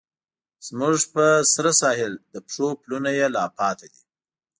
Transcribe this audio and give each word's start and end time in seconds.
زموږ 0.67 0.97
په 1.13 1.25
سره 1.53 1.71
ساحل، 1.81 2.13
د 2.33 2.35
پښو 2.45 2.67
پلونه 2.81 3.09
یې 3.19 3.27
لا 3.35 3.45
پاتې 3.57 3.87
دي 3.93 4.01